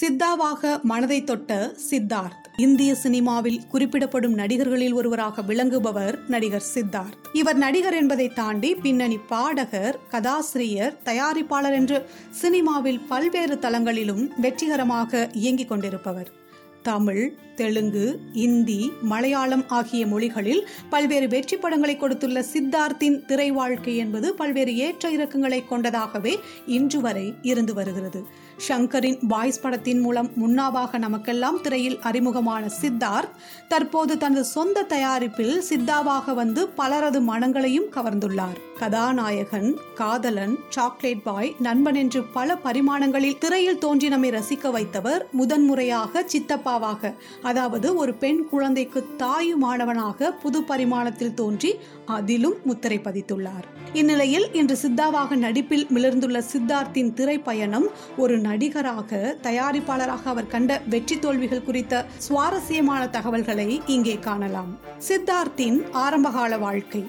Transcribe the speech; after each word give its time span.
சித்தாவாக 0.00 0.82
மனதை 0.82 1.24
தொட்ட 1.24 1.74
சித்தார்த். 1.90 2.46
இந்திய 2.56 2.94
சினிமாவில் 2.94 3.60
குறிப்பிடப்படும் 3.68 4.34
நடிகர்களில் 4.34 4.92
ஒருவராக 4.92 5.42
விளங்குபவர் 5.42 6.18
நடிகர் 6.28 6.64
சித்தார்த். 6.74 7.18
இவர் 7.32 7.56
நடிகர் 7.56 7.94
என்பதை 7.94 8.28
தாண்டி 8.28 8.74
பின்னணி 8.74 9.18
பாடகர் 9.18 9.98
கதாசிரியர் 10.08 10.98
தயாரிப்பாளர் 11.04 11.72
என்று 11.72 12.08
சினிமாவில் 12.30 13.00
பல்வேறு 13.00 13.54
தளங்களிலும் 13.54 14.30
வெற்றிகரமாக 14.36 15.30
இயங்கிக் 15.32 15.68
கொண்டிருப்பவர். 15.68 16.40
தமிழ் 16.82 17.34
தெலுங்கு 17.56 18.20
இந்தி 18.32 18.92
மலையாளம் 19.02 19.68
ஆகிய 19.68 20.06
மொழிகளில் 20.06 20.68
பல்வேறு 20.90 21.28
வெற்றி 21.28 21.56
படங்களை 21.56 21.96
கொடுத்துள்ள 21.96 22.44
சித்தார்த்தின் 22.52 23.24
திரை 23.24 23.50
வாழ்க்கை 23.50 23.96
என்பது 23.96 24.34
பல்வேறு 24.34 24.76
ஏற்ற 24.76 25.10
இறக்கங்களை 25.10 25.62
கொண்டதாகவே 25.70 26.36
இன்று 26.66 27.00
வரை 27.00 27.34
இருந்து 27.42 27.74
வருகிறது. 27.74 28.26
ஷங்கரின் 28.68 29.26
பாய்ஸ் 29.28 29.60
படத்தின் 29.60 30.00
மூலம் 30.00 30.30
முன்னாவாக 30.42 30.98
நமக்கெல்லாம் 30.98 31.60
திரையில் 31.60 31.98
அறிமுகமான 32.00 32.68
சித்தார்த் 32.80 33.32
தற்போது 33.68 34.18
தனது 34.18 34.44
சொந்த 34.44 34.82
தயாரிப்பில் 34.82 35.62
சித்தாவாக 35.70 36.34
வந்து 36.34 36.68
பலரது 36.68 37.20
மனங்களையும் 37.20 37.90
கவர்ந்துள்ளார். 37.94 38.58
கதாநாயகன் 38.78 39.76
காதலன் 39.94 40.58
சாக்லேட் 40.68 41.22
பாய் 41.22 41.54
நண்பன் 41.58 41.94
என்று 41.94 42.22
பல 42.22 42.58
பரிமாணங்களில் 42.64 43.38
திரையில் 43.38 43.78
தோன்றி 43.78 44.08
நம்மை 44.08 44.30
ரசிக்க 44.30 44.70
வைத்தவர் 44.70 45.30
முதன்முறையாக 45.30 46.24
சித்தப்பாவாக 46.32 47.14
அதாவது 47.42 47.94
ஒரு 47.94 48.14
பெண் 48.14 48.48
குழந்தைக்கு 48.48 49.06
தாயுமானவனாக 49.18 50.30
புது 50.42 50.60
பரிமாணத்தில் 50.60 51.34
தோன்றி 51.34 51.74
அதிலும் 52.06 52.54
முத்திரை 52.64 52.98
பதித்துள்ளார். 52.98 53.66
இந்நிலையில் 53.92 54.52
இன்று 54.52 54.78
சித்தாவாக 54.82 55.36
நடிப்பில் 55.36 55.86
மிளர்ந்துள்ள 55.94 56.42
சித்தார்த்தின் 56.52 57.12
திரைப்பயணம் 57.12 57.86
ஒரு 58.16 58.38
நடிகராக 58.52 59.20
தயாரிப்பாளராக 59.42 60.24
அவர் 60.24 60.52
கண்ட 60.54 60.80
வெற்றி 60.88 61.18
தோல்விகள் 61.18 61.66
குறித்த 61.68 62.04
சுவாரஸ்யமான 62.18 63.08
தகவல்களை 63.08 63.82
இங்கே 63.86 64.18
காணலாம். 64.18 64.78
சித்தார்த்தின் 65.08 65.78
ஆரம்பகால 65.92 66.58
வாழ்க்கை. 66.58 67.02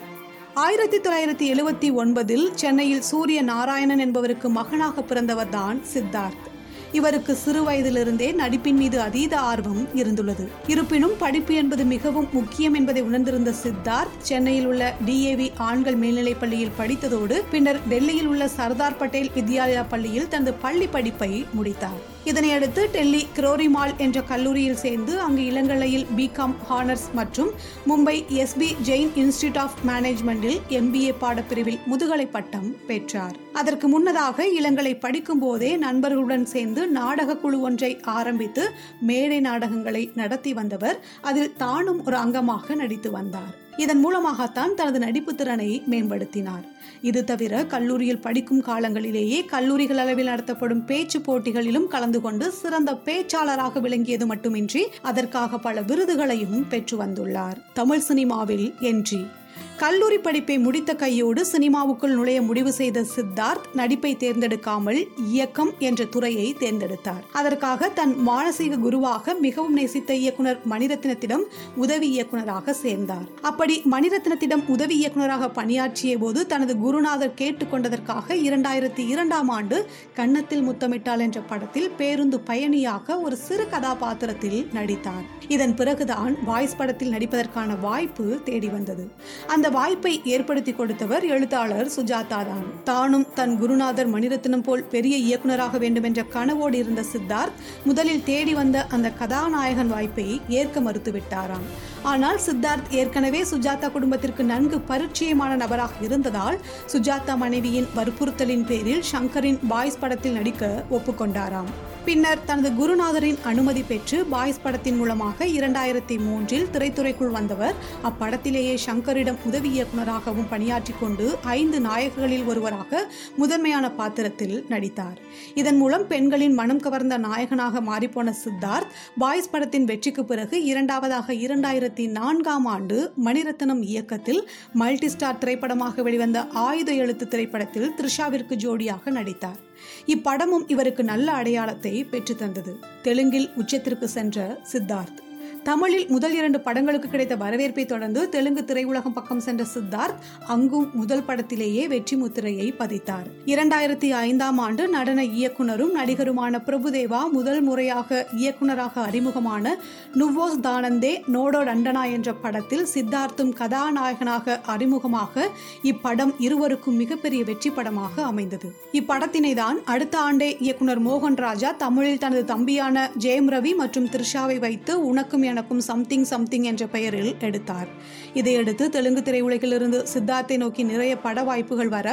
ஆயிரத்தி 0.54 0.98
தொள்ளாயிரத்தி 0.98 1.48
எழுபத்தி 1.56 1.90
ஒன்பதில் 1.96 2.48
சென்னையில் 2.54 3.02
சூரிய 3.02 3.42
நாராயணன் 3.42 4.00
என்பவருக்கு 4.00 4.50
மகனாக 4.50 5.02
பிறந்தவர் 5.02 5.50
தான் 5.50 5.80
சித்தார்த். 5.94 6.52
இவருக்கு 6.94 7.36
சிறு 7.36 7.64
வயதிலிருந்தே 7.64 8.32
நடிப்பின் 8.32 8.76
மீது 8.76 9.00
அதீத 9.00 9.40
ஆர்வம் 9.40 9.88
இருந்துள்ளது. 9.96 10.48
இருப்பினும் 10.68 11.18
படிப்பு 11.20 11.54
என்பது 11.54 11.86
மிகவும் 11.86 12.28
முக்கியம் 12.32 12.74
என்பதை 12.74 13.02
உணர்ந்திருந்த 13.02 13.54
சித்தார்த் 13.64 14.18
சென்னையில் 14.20 14.66
உள்ள 14.66 14.96
டிஏவி 15.06 15.52
ஆண்கள் 15.58 15.96
மேல்நிலைப் 15.96 16.40
பள்ளியில் 16.40 16.72
படித்ததோடு 16.80 17.42
பின்னர் 17.52 17.80
டெல்லியில் 17.88 18.28
உள்ள 18.28 18.48
சர்தார் 18.48 18.98
பட்டேல் 18.98 19.32
வித்யாலயா 19.36 19.86
பள்ளியில் 19.90 20.28
தனது 20.28 20.54
பள்ளி 20.54 20.88
படிப்பை 20.88 21.46
முடித்தார். 21.54 22.12
இதனையடுத்து 22.26 22.86
டெல்லி 22.92 23.26
குரோரிமால் 23.36 23.96
என்ற 23.98 24.22
கல்லூரியில் 24.22 24.76
சேர்ந்து 24.76 25.20
அங்கு 25.20 25.46
இளங்கலையில் 25.46 26.06
பிகாம் 26.18 26.54
ஹானர்ஸ் 26.70 27.08
மற்றும் 27.14 27.50
Mumbai 27.88 28.16
SP 28.30 28.70
Jain 28.86 29.10
institute 29.16 29.58
of 29.58 29.74
மேனேஜ்மெண்டில் 29.88 30.60
MBA 30.70 31.14
பாடப்பிரிவில் 31.22 31.80
முதுகலை 31.86 32.26
பட்டம் 32.26 32.76
பெற்றார். 32.88 33.36
அதற்கு 33.54 33.88
முன்னதாக 33.88 34.46
இளங்கலை 34.62 35.00
படிக்கும் 35.00 35.40
போதே 35.40 35.78
நண்பர்களுடன் 35.78 36.46
சேர்ந்து 36.46 36.83
நாடக 36.88 37.38
குழு 37.38 37.62
ஒன்றை 37.62 38.00
ஆரம்பித்து 38.02 38.70
மேடை 39.02 39.40
நாடகங்களை 39.40 40.12
நடத்தி 40.16 40.54
வந்தவர் 40.54 41.00
அதில் 41.22 41.56
தானும் 41.58 42.06
ஒரு 42.06 42.18
அங்கமாக 42.18 42.76
நடித்து 42.76 43.12
வந்தார். 43.12 43.62
இதன் 43.78 44.00
மூலமாகத்தான் 44.00 44.76
தனது 44.76 45.00
நடிப்பு 45.00 45.36
திறனை 45.36 45.84
மேம்படுத்தினார். 45.90 46.66
இது 47.02 47.24
தவிர 47.24 47.66
கல்லூரியில் 47.66 48.20
படிக்கும் 48.20 48.64
காலங்களிலேயே 48.64 49.46
கல்லூரிகள் 49.46 49.98
அளவில் 49.98 50.26
நடத்தப்படும் 50.26 50.86
பேச்சு 50.86 51.20
போட்டிகளிலும் 51.20 51.88
கலந்து 51.88 52.22
கொண்டு 52.22 52.52
சிறந்த 52.52 52.94
பேச்சாளராக 52.94 53.80
விளங்கியது 53.80 54.26
மட்டுமின்றி 54.26 54.88
அதற்காக 55.02 55.58
பல 55.58 55.82
விருதுகளையும் 55.82 56.68
பெற்று 56.68 56.98
வந்துள்ளார். 56.98 57.56
தமிழ் 57.74 58.00
சினிமாவில் 58.00 58.76
என்றி 58.80 59.28
கல்லூரி 59.78 60.18
படிப்பை 60.18 60.60
முடித்த 60.60 60.96
கையோடு 60.96 61.46
சினிமாவுக்குள் 61.52 62.14
நுழைய 62.14 62.42
முடிவு 62.42 62.72
செய்த 62.72 63.06
சித்தார்த் 63.16 63.66
நடிப்பை 63.74 64.16
தேர்ந்தெடுக்காமல் 64.16 65.08
இயக்கம் 65.28 65.72
என்ற 65.80 66.06
துறையை 66.06 66.56
தேர்ந்தெடுத்தார். 66.60 67.24
அதற்காக 67.32 67.90
தன் 67.90 68.16
மானசீக 68.28 68.80
குருவாக 68.80 69.34
மிகவும் 69.34 69.74
நேசித்த 69.74 70.14
இயக்குனர் 70.14 70.60
மணிரத்னத்திடம் 70.70 71.44
உதவி 71.76 72.10
இயக்குனராக 72.10 72.74
சேர்ந்தார். 72.74 73.26
அப்படி 73.42 73.82
மணிரத்னத்திடம் 73.92 74.64
உதவி 74.68 74.98
இயக்குனராக 74.98 75.50
பணியாற்றிய 75.50 76.18
போது 76.18 76.48
தனது 76.48 76.78
குருநாதர் 76.78 77.38
கேட்டுக்கொண்டதற்காக 77.38 78.38
இரண்டாயிரத்தி 78.48 79.08
இரண்டாம் 79.08 79.50
ஆண்டு 79.50 79.90
கன்னத்தில் 80.14 80.70
முத்தமிட்டால் 80.70 81.20
என்ற 81.20 81.40
படத்தில் 81.42 81.90
பேருந்து 81.90 82.40
பயணியாக 82.40 83.20
ஒரு 83.20 83.36
சிறு 83.36 83.70
கதாபாத்திரத்தில் 83.70 84.68
நடித்தார். 84.74 85.24
இதன் 85.48 85.76
பிறகுதான் 85.76 86.44
வாய்ஸ் 86.46 86.78
படத்தில் 86.78 87.12
நடிப்பதற்கான 87.12 87.80
வாய்ப்பு 87.80 88.40
தேடி 88.44 88.68
வந்தது. 88.68 89.12
அந்த 89.48 89.63
வாய்ப்பை 89.70 90.22
ஏற்படுத்தி 90.24 90.72
கொடுத்தவர் 90.72 91.26
எழுத்தாளர் 91.26 91.90
சுஜாதா 91.96 92.28
தான் 92.28 92.66
தானும் 92.84 93.26
தன் 93.34 93.58
குருநாதர் 93.58 94.10
மணிரத்னம் 94.14 94.64
போல் 94.64 94.84
பெரிய 94.84 95.18
இயக்குனராக 95.18 95.78
வேண்டும் 95.78 96.04
என்ற 96.04 96.24
கனவோடு 96.34 96.74
இருந்த 96.74 97.04
சித்தார்த் 97.14 97.60
முதலில் 97.84 98.24
தேடி 98.24 98.54
வந்த 98.54 98.86
அந்த 98.86 99.12
கதாநாயகன் 99.12 99.88
வாய்ப்பை 99.88 100.42
ஏற்க 100.48 100.80
மறுத்துவிட்டாராம். 100.80 101.68
ஆனால் 102.04 102.40
சித்தார்த் 102.46 102.92
ஏற்கனவே 102.92 103.42
சுஜாதா 103.42 103.92
குடும்பத்திற்கு 103.92 104.44
நன்கு 104.44 104.82
பரிச்சயமான 104.88 105.56
நபராக 105.56 105.92
இருந்ததால் 106.02 106.60
சுஜாதா 106.92 107.38
மனைவியின் 107.38 107.88
வற்புறுத்தலின் 107.96 108.66
பேரில் 108.66 109.04
ஷங்கரின் 109.12 109.60
பாய்ஸ் 109.68 110.00
படத்தில் 110.00 110.32
நடிக்க 110.32 110.84
ஒப்புக்கொண்டாராம். 110.92 111.72
பின்னர் 112.06 112.46
தனது 112.46 112.70
குருநாதரின் 112.70 113.38
அனுமதி 113.44 113.82
பெற்று 113.82 114.26
பாய்ஸ் 114.26 114.62
படத்தின் 114.64 114.96
மூலமாக 114.96 115.46
இரண்டாயிரத்தி 115.46 116.20
மூன்றில் 116.20 116.68
திரைத்துறைக்குள் 116.74 117.32
வந்தவர் 117.32 117.76
அப்படத்திலேயே 118.04 118.76
சங்கரிடம் 118.76 119.38
உதவி 119.46 119.82
இயக்குநராகவும் 119.82 120.50
பணியாற்றி 120.50 120.94
கொண்டு 121.00 121.38
ஐந்து 121.44 121.80
நாயகர்களில் 121.80 122.46
ஒருவராக 122.46 123.12
முதன்மையான 123.38 123.92
பாத்திரத்தில் 123.92 124.66
நடித்தார். 124.70 125.20
இதன் 125.56 125.78
மூலம் 125.78 126.08
பெண்களின் 126.08 126.54
மனம் 126.54 126.80
கவர்ந்த 126.80 127.18
நாயகனாக 127.18 127.82
மாறிப்போன 127.82 128.34
சித்தார்த் 128.44 128.92
பாய்ஸ் 129.18 129.50
படத்தின் 129.50 129.86
வெற்றிக்கு 129.86 130.26
பிறகு 130.26 130.64
இரண்டாவதாக 130.64 131.34
இரண்டாயிரத்தி 131.34 131.92
நான்காம் 132.00 132.66
ஆண்டு 132.66 133.12
மணிரத்னம் 133.26 133.82
இயக்கத்தில் 133.82 134.50
மல்டி 134.74 135.10
ஸ்டார் 135.10 135.38
திரைப்படமாக 135.38 136.02
வெளிவந்த 136.02 136.48
ஆயுத 136.48 136.94
எழுத்து 136.94 137.28
திரைப்படத்தில் 137.28 137.92
த்ரிஷாவிற்கு 137.98 138.56
ஜோடியாக 138.56 139.12
நடித்தார். 139.12 139.60
இப்படமும் 140.06 140.64
இவருக்கு 140.68 141.04
நல்ல 141.04 141.32
அடையாளத்தை 141.32 142.04
பெற்று 142.04 142.36
தந்தது 142.36 142.80
தெலுங்கில் 143.02 143.50
உச்சத்திற்கு 143.58 144.04
சென்ற 144.04 144.60
சித்தார்த். 144.72 145.20
தமிழில் 145.64 146.08
முதல் 146.08 146.34
இரண்டு 146.34 146.60
படங்களுக்கு 146.60 147.10
கிடைத்த 147.10 147.36
வரவேற்பை 147.36 147.86
தொடர்ந்து 147.86 148.30
தெலுங்கு 148.30 148.62
திரையுலகம் 148.62 149.14
பக்கம் 149.14 149.40
சென்ற 149.40 149.66
சித்தார்த் 149.74 150.18
அங்கும் 150.48 150.90
முதல் 150.94 151.24
படத்திலேயே 151.24 151.88
வெற்றி 151.88 152.16
முத்திரையை 152.16 152.74
பதித்தார். 152.80 153.28
இரண்டாயிரத்தி 153.46 154.10
ஐந்தாம் 154.10 154.58
ஆண்டு 154.58 154.88
நடன 154.88 155.24
இயக்குனரும் 155.24 155.94
நடிகருமான 155.96 156.60
பிரபுதேவா 156.66 157.30
முதல் 157.32 157.62
முறையாக 157.62 158.28
இயக்குனராக 158.32 159.02
அறிமுகமான 159.02 159.78
நுவோஸ் 160.14 160.60
தானந்தே 160.62 161.14
நோடோ 161.28 161.62
டண்டனா 161.64 162.12
என்ற 162.12 162.34
படத்தில் 162.34 162.88
சித்தார்த்தும் 162.94 163.54
கதாநாயகனாக 163.54 164.60
அறிமுகமாக 164.68 165.48
இப்படம் 165.84 166.34
இருவருக்கும் 166.38 166.96
மிகப்பெரிய 166.96 167.44
வெற்றி 167.44 167.70
படமாக 167.70 168.24
அமைந்தது. 168.24 168.76
இப்படத்தினை 168.92 169.54
தான் 169.54 169.84
அடுத்த 169.86 170.20
ஆண்டே 170.20 170.62
இயக்குனர் 170.62 171.02
மோகன் 171.02 171.36
ராஜா 171.36 171.72
தமிழில் 171.72 172.18
தனது 172.18 172.46
தம்பியான 172.46 173.10
ஜெயம் 173.20 173.50
ரவி 173.50 173.76
மற்றும் 173.76 174.08
த்ரிஷாவை 174.08 174.60
வைத்து 174.60 175.06
உனக்கும் 175.06 175.52
எனக்கும் 175.54 175.82
சம்திங் 175.90 176.28
சம்திங் 176.34 176.68
என்ற 176.72 176.84
பெயரில் 176.96 177.32
எடுத்தார். 177.48 177.90
இதையடுத்து 178.34 178.86
தெலுங்கு 178.90 179.22
திரையுலகிலிருந்து 179.28 180.00
சித்தார்த்தை 180.14 180.58
நோக்கி 180.64 180.84
நிறைய 180.92 181.14
பட 181.26 181.44
வாய்ப்புகள் 181.50 181.92
வர 181.96 182.08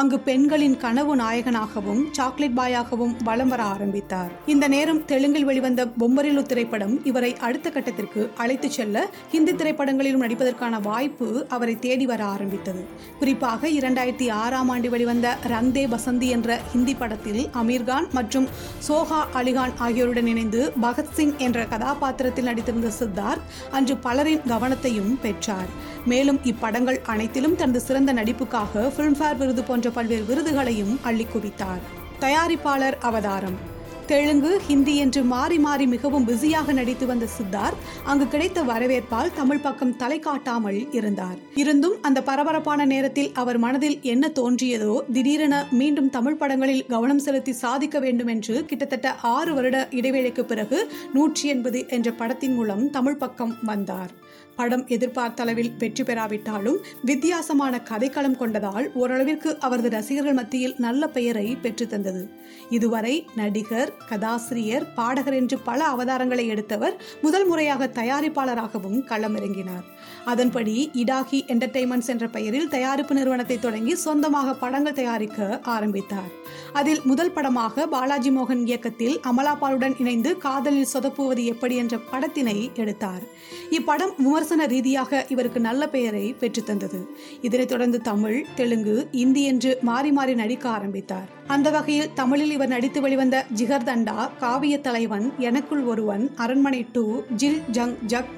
அங்கு 0.00 0.18
பெண்களின் 0.28 0.76
கனவு 0.84 1.14
நாயகனாகவும் 1.16 2.02
சாக்லேட் 2.10 2.58
பாயாகவும் 2.58 3.14
வலம் 3.24 3.52
வர 3.54 3.62
ஆரம்பித்தார். 3.74 4.32
இந்த 4.54 4.64
நேரம் 4.74 5.04
தெலுங்கில் 5.04 5.48
வெளிவந்த 5.50 5.84
பொம்பரிலு 6.00 6.42
திரைப்படம் 6.50 6.94
இவரை 7.04 7.30
அடுத்த 7.46 7.70
கட்டத்திற்கு 7.70 8.22
அழைத்துச் 8.36 8.76
செல்ல 8.76 9.06
ஹிந்தி 9.32 9.52
திரைப்படங்களிலும் 9.52 10.24
நடிப்பதற்கான 10.24 10.80
வாய்ப்பு 10.88 11.28
அவரை 11.48 11.74
தேடி 11.78 12.06
வர 12.06 12.24
ஆரம்பித்தது. 12.34 12.82
குறிப்பாக 13.18 13.68
இரண்டாயிரத்தி 13.78 14.28
ஆறாம் 14.42 14.70
ஆண்டு 14.74 14.90
வெளிவந்த 14.94 15.36
ரங்தே 15.52 15.84
வசந்தி 15.94 16.28
என்ற 16.36 16.58
ஹிந்தி 16.72 16.94
படத்தில் 16.94 17.42
அமீர்கான் 17.62 18.08
மற்றும் 18.12 18.48
சோஹா 18.88 19.20
அலிகான் 19.40 19.74
ஆகியோருடன் 19.86 20.30
இணைந்து 20.32 20.62
பகத்சிங் 20.82 21.34
என்ற 21.46 21.64
கதாபாத்திரத்தில் 21.74 22.48
நடித்திருந்த 22.48 22.85
சித்தார்த் 22.88 23.70
அன்று 23.70 23.96
பலரின் 23.96 24.40
கவனத்தையும் 24.40 25.20
பெற்றார். 25.20 25.68
மேலும் 26.06 26.40
இப்படங்கள் 26.44 27.02
அனைத்திலும் 27.02 27.56
தனது 27.56 27.80
சிறந்த 27.80 28.12
நடிப்புக்காக 28.12 28.92
பிலிம்ஃபேர் 28.96 29.36
விருது 29.36 29.64
போன்ற 29.64 29.90
பல்வேறு 29.90 30.24
விருதுகளையும் 30.24 31.00
அள்ளி 31.02 31.26
குவித்தார். 31.26 31.80
தயாரிப்பாளர் 32.20 32.98
அவதாரம். 33.00 33.74
தெலுங்கு 34.06 34.50
ஹிந்தி 34.66 34.96
என்று 34.96 35.20
மாறி 35.24 35.58
மாறி 35.58 35.86
மிகவும் 35.86 36.24
பிஸியாக 36.24 36.72
நடித்து 36.72 37.06
வந்த 37.06 37.26
சித்தார்த் 37.36 37.80
அங்கு 38.04 38.26
கிடைத்த 38.28 38.62
வரவேற்பால் 38.62 39.32
தமிழ் 39.34 39.62
பக்கம் 39.66 39.96
தலை 39.96 40.18
காட்டாமல் 40.18 40.92
இருந்தார். 40.92 41.38
இருந்தும் 41.54 41.96
அந்த 42.02 42.22
பரபரப்பான 42.22 42.84
நேரத்தில் 42.84 43.30
அவர் 43.34 43.58
மனதில் 43.58 43.98
என்ன 44.02 44.30
தோன்றியதோ 44.34 44.94
திடீரென 45.12 45.66
மீண்டும் 45.70 46.10
தமிழ் 46.10 46.38
படங்களில் 46.42 46.86
கவனம் 46.86 47.18
செலுத்தி 47.18 47.52
சாதிக்க 47.52 47.98
வேண்டும் 47.98 48.26
என்று 48.26 48.64
கிட்டத்தட்ட 48.64 49.14
ஆறு 49.34 49.54
வருட 49.54 49.88
இடைவேளைக்கு 49.90 50.44
பிறகு 50.44 50.80
நூற்றி 51.12 51.48
எண்பது 51.48 51.82
என்ற 51.88 52.10
படத்தின் 52.10 52.54
மூலம் 52.54 52.90
தமிழ் 52.90 53.20
பக்கம் 53.24 53.56
வந்தார். 53.62 54.12
படம் 54.56 54.84
எதிர்பார்த்த 54.86 55.42
அளவில் 55.42 55.72
வெற்றி 55.78 56.02
பெறாவிட்டாலும் 56.02 56.78
வித்தியாசமான 57.02 57.80
கதைக்களம் 57.90 58.38
கொண்டதால் 58.40 58.86
ஓரளவிற்கு 58.94 59.58
அவரது 59.58 59.88
ரசிகர்கள் 59.88 60.38
மத்தியில் 60.40 60.74
நல்ல 60.78 61.08
பெயரை 61.08 61.46
பெற்றுத்தந்தது 61.62 62.22
இதுவரை 62.70 63.14
நடிகர் 63.34 63.92
கதாசிரியர் 64.08 64.86
பாடகர் 64.94 65.36
என்று 65.40 65.58
பல 65.58 65.80
அவதாரங்களை 65.94 66.44
எடுத்தவர் 66.46 66.96
முதல் 67.22 67.46
முறையாக 67.46 67.90
தயாரிப்பாளராகவும் 68.00 69.00
களமிறங்கினார். 69.10 69.84
அதன்படி 70.24 70.90
இடாகி 71.02 71.40
என்டர்டெயின்மெண்ட்ஸ் 71.52 72.10
என்ற 72.14 72.26
பெயரில் 72.28 72.68
தயாரிப்பு 72.68 73.14
நிறுவனத்தை 73.14 73.58
தொடங்கி 73.58 73.94
சொந்தமாக 73.96 74.54
படங்கள் 74.54 74.98
தயாரிக்க 75.00 75.60
ஆரம்பித்தார். 75.74 76.30
அதில் 76.72 77.02
முதல் 77.04 77.32
படமாக 77.32 77.86
பாலாஜி 77.86 78.30
மோகன் 78.30 78.64
இயக்கத்தில் 78.66 79.20
அமலாபாலுடன் 79.30 79.96
இணைந்து 79.98 80.32
காதலில் 80.38 80.92
சொதப்புவது 80.94 81.44
எப்படி 81.44 81.76
என்ற 81.76 81.96
படத்தினை 82.12 82.58
எடுத்தார். 82.74 83.22
இப்படம் 83.70 84.12
விமர்சன 84.16 84.44
ரீதியாக 84.54 85.26
இவருக்கு 85.28 85.60
நல்ல 85.60 85.88
பெயரை 85.88 86.34
பெற்றுத்தந்தது 86.40 87.06
இதனைத் 87.40 87.68
தொடர்ந்து 87.68 88.00
தமிழ் 88.00 88.44
தெலுங்கு 88.54 89.08
இந்தி 89.10 89.44
என்று 89.44 89.78
மாறி 89.82 90.12
மாறி 90.12 90.34
நடிக்க 90.34 90.68
ஆரம்பித்தார். 90.68 91.28
அந்த 91.46 91.70
வகையில் 91.70 92.12
தமிழில் 92.14 92.50
இவர் 92.50 92.68
நடித்து 92.68 93.00
வெளிவந்த 93.00 93.44
ஜிகர்தண்டா 93.56 94.36
காவிய 94.38 94.80
தலைவன் 94.80 95.32
எனக்குள் 95.38 95.82
ஒருவன் 95.82 96.30
அரண்மனை 96.36 96.86
டூ 96.92 97.22
ஜில் 97.36 97.62
ஜங் 97.72 98.04
ஜக் 98.04 98.28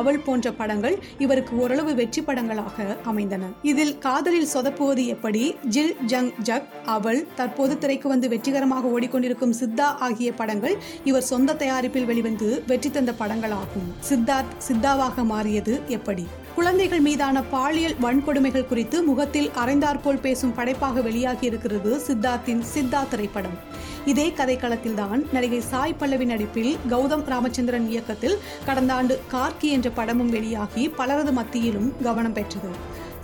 அவள் 0.00 0.20
போன்ற 0.26 0.52
படங்கள் 0.60 0.96
இவருக்கு 1.24 1.52
ஓரளவு 1.62 1.94
வெற்றி 2.00 2.22
படங்களாக 2.22 2.86
அமைந்தன. 3.04 3.50
இதில் 3.62 3.94
காதலில் 3.98 4.50
சொதப்புவது 4.54 5.04
எப்படி? 5.14 5.42
ஜில் 5.74 5.94
ஜங் 6.06 6.30
ஜக் 6.42 6.68
அவள் 6.96 7.20
தற்போது 7.40 7.76
திரைக்கு 7.78 8.08
வந்து 8.08 8.28
வெற்றிகரமாக 8.34 8.92
ஓடிக்கொண்டிருக்கும் 8.94 9.56
சித்தா 9.60 9.88
ஆகிய 10.06 10.30
படங்கள் 10.40 10.76
இவர் 11.04 11.28
சொந்த 11.32 11.58
தயாரிப்பில் 11.62 12.08
வெளிவந்து 12.12 12.48
வெற்றி 12.66 12.90
தந்த 12.90 13.14
படங்களாகும். 13.20 13.90
சித்தார்த் 14.10 14.56
சித்தாவாக 14.68 15.24
மாறியது 15.32 15.74
எப்படி? 15.98 16.26
குழந்தைகள் 16.56 17.00
மீதான 17.00 17.42
பாலியல் 17.42 17.94
வன்கொடுமைகள் 18.02 18.66
குறித்து 18.66 19.02
முகத்தில் 19.02 19.48
அரைந்தாற்போல் 19.48 20.20
பேசும் 20.20 20.54
படைப்பாக 20.54 21.00
வெளியாகி 21.00 21.46
இருக்கிறது 21.46 21.90
சித்தார்த்தின் 22.06 22.62
சித்தா 22.74 23.08
திரைப்படம். 23.08 23.56
இதே 24.04 24.26
கதைக்களத்தில்தான் 24.36 25.32
நடிகை 25.32 25.60
சாய் 25.60 25.94
பல்லவி 25.94 26.24
நடிப்பில் 26.24 26.76
கௌதம் 26.90 27.24
ராமச்சந்திரன் 27.24 27.88
இயக்கத்தில் 27.88 28.38
கடந்த 28.66 28.92
ஆண்டு 28.94 29.20
கார்கி 29.32 29.70
என்ற 29.76 29.90
படமும் 29.90 30.30
வெளியாகி 30.30 30.88
பலரது 30.88 31.32
மத்தியிலும் 31.32 31.90
கவனம் 32.02 32.32
பெற்றது. 32.32 32.70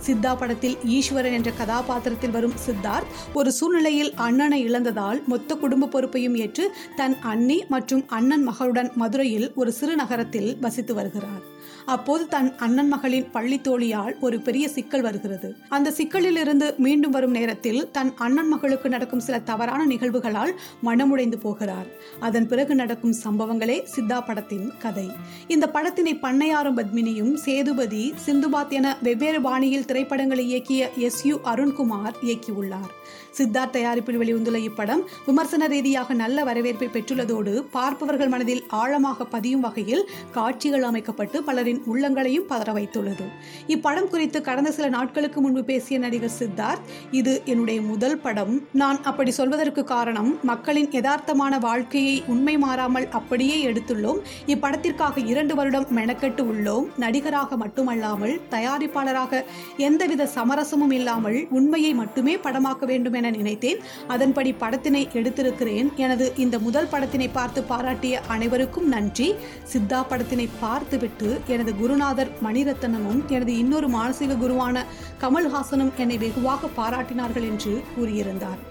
சித்தா 0.05 0.35
படத்தில் 0.35 0.77
ஈஸ்வரன் 0.83 1.33
என்ற 1.33 1.51
கதாபாத்திரத்தில் 1.51 2.31
வரும் 2.31 2.57
சித்தார்த் 2.65 3.09
ஒரு 3.33 3.51
சூழ்நிலையில் 3.51 4.13
அண்ணனை 4.15 4.59
இழந்ததால் 4.69 5.23
மொத்த 5.25 5.55
குடும்ப 5.55 5.87
பொறுப்பையும் 5.87 6.35
ஏற்று 6.35 6.65
தன் 6.95 7.17
அண்ணி 7.33 7.65
மற்றும் 7.69 8.03
அண்ணன் 8.07 8.49
மகளுடன் 8.49 8.93
மதுரையில் 8.93 9.51
ஒரு 9.55 9.71
சிறு 9.71 9.95
நகரத்தில் 9.95 10.57
வசித்து 10.61 10.93
வருகிறார். 10.93 11.43
அப்போது 11.85 12.27
தன் 12.27 12.57
அண்ணன் 12.57 12.87
மகளின் 12.87 13.31
பள்ளி 13.31 13.61
தோழியால் 13.63 14.13
ஒரு 14.19 14.39
பெரிய 14.39 14.69
சிக்கல் 14.69 15.01
வருகிறது. 15.01 15.57
அந்த 15.69 15.93
சிக்கலிலிருந்து 15.97 16.77
மீண்டும் 16.77 17.11
வரும் 17.11 17.31
நேரத்தில் 17.31 17.91
தன் 17.91 18.13
அண்ணன் 18.15 18.47
மகளுக்கு 18.47 18.89
நடக்கும் 18.89 19.19
சில 19.19 19.39
தவறான 19.39 19.85
நிகழ்வுகளால் 19.85 20.53
மனமுடைந்து 20.83 21.39
போகிறார். 21.39 21.85
அதன் 22.19 22.47
பிறகு 22.47 22.75
நடக்கும் 22.75 23.15
சம்பவங்களே 23.23 23.83
சித்தா 23.95 24.25
படத்தின் 24.25 24.71
கதை. 24.79 25.11
இந்த 25.47 25.67
படத்தினை 25.67 26.13
பண்ணையாரும் 26.21 26.77
பத்மினியும் 26.77 27.33
சேதுபதி 27.33 28.13
சிந்துபாத் 28.25 28.69
என 28.69 28.97
வெவ்வேறு 29.01 29.41
பாணியில் 29.41 29.85
திரைப்படங்களை 29.85 30.55
இயக்கிய 30.55 30.93
எஸ் 30.95 31.25
யு 31.25 31.37
அருண்குமார் 31.43 32.13
இயக்கியுள்ளார். 32.21 32.91
சித்தார்த் 33.37 33.69
தயாரிப்பில் 33.69 34.19
வெளிவந்துள்ள 34.19 34.69
இப்படம் 34.69 35.01
விமர்சன 35.25 35.67
ரீதியாக 35.67 36.13
நல்ல 36.13 36.43
வரவேற்பை 36.43 36.87
பெற்றுள்ளதோடு 36.87 37.63
பார்ப்பவர்கள் 37.71 38.27
மனதில் 38.27 38.63
ஆழமாக 38.67 39.25
பதியும் 39.25 39.61
வகையில் 39.61 40.09
காட்சிகள் 40.31 40.83
அமைக்கப்பட்டு 40.83 41.43
பலரை 41.43 41.70
ரசிகர்களின் 41.71 41.83
உள்ளங்களையும் 41.91 42.47
பதற 42.51 42.69
வைத்துள்ளது. 42.73 43.25
இப்படம் 43.67 44.07
குறித்து 44.07 44.41
கடந்த 44.41 44.71
சில 44.71 44.89
நாட்களுக்கு 44.89 45.41
முன்பு 45.41 45.63
பேசிய 45.63 45.99
நடிகர் 45.99 46.37
சித்தார்த் 46.39 46.87
இது 47.11 47.41
என்னுடைய 47.45 47.81
முதல் 47.81 48.17
படம். 48.17 48.53
நான் 48.73 49.03
அப்படி 49.03 49.31
சொல்வதற்கு 49.31 49.83
காரணம் 49.83 50.39
மக்களின் 50.43 50.89
யதார்த்தமான 50.89 51.59
வாழ்க்கையை 51.59 52.23
உண்மை 52.27 52.57
மாறாமல் 52.57 53.07
அப்படியே 53.09 53.57
எடுத்துள்ளோம். 53.65 54.19
இப்படத்திற்காக 54.47 55.25
இரண்டு 55.25 55.55
வருடம் 55.55 55.87
மெனக்கெட்டு 55.95 56.43
உள்ளோம். 56.51 56.87
நடிகராக 56.97 57.57
மட்டுமல்லாமல் 57.57 58.39
தயாரிப்பாளராக 58.49 59.43
எந்தவித 59.77 60.29
சமரசமும் 60.35 60.91
இல்லாமல் 60.91 61.47
உண்மையை 61.49 61.93
மட்டுமே 61.93 62.37
படமாக்க 62.37 62.85
வேண்டும் 62.85 63.13
என 63.13 63.29
நினைத்தேன். 63.29 63.79
அதன்படி 64.07 64.55
படத்தினை 64.59 65.03
எடுத்திருக்கிறேன். 65.13 65.89
எனது 65.95 66.33
இந்த 66.37 66.59
முதல் 66.59 66.91
படத்தினை 66.91 67.29
பார்த்து 67.33 67.63
பாராட்டிய 67.63 68.19
அனைவருக்கும் 68.27 68.87
நன்றி. 68.87 69.35
சித்தா 69.73 69.99
படத்தினை 70.09 70.47
பார்த்துவிட்டு 70.59 71.39
என 71.47 71.60
எனது 71.61 71.79
குருநாதர் 71.79 72.29
மணிரத்னமும் 72.43 73.19
எனது 73.27 73.57
இன்னொரு 73.57 73.87
மானசீக 73.87 74.37
குருவான 74.43 74.77
கமல்ஹாசனும் 75.23 75.91
என்னை 75.97 76.17
வெகுவாக 76.17 76.69
பாராட்டினார்கள் 76.77 77.45
என்று 77.49 77.73
கூறியிருந்தார். 77.95 78.61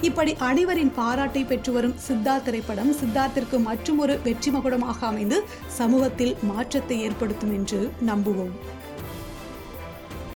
இப்படி 0.00 0.32
அனைவரின் 0.48 0.92
பாராட்டை 0.94 1.42
பெற்று 1.44 1.72
வரும் 1.72 1.94
சித்தார்த் 2.06 2.46
திரைப்படம் 2.46 2.94
சித்தார்த்திற்கு 3.00 3.58
மற்றும் 3.68 3.98
ஒரு 3.98 4.16
வெற்றி 4.24 4.50
மகுடமாக 4.50 5.00
அமைந்து 5.00 5.38
சமூகத்தில் 5.78 6.34
மாற்றத்தை 6.42 6.98
ஏற்படுத்தும் 7.02 7.52
என்று 7.52 7.80
நம்புவோம். 8.06 8.54